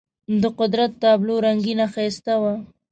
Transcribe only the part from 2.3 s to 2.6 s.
وه.